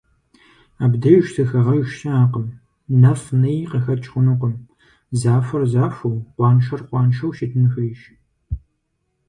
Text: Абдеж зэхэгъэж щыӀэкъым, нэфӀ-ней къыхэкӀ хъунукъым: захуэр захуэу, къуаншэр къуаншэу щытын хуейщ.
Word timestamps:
Абдеж 0.83 1.25
зэхэгъэж 1.35 1.83
щыӀэкъым, 1.97 2.47
нэфӀ-ней 3.01 3.59
къыхэкӀ 3.71 4.07
хъунукъым: 4.11 4.55
захуэр 5.19 5.63
захуэу, 5.73 6.25
къуаншэр 6.35 6.81
къуаншэу 6.87 7.35
щытын 7.37 7.65
хуейщ. 7.71 8.01